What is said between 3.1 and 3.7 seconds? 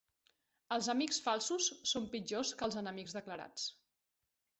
declarats.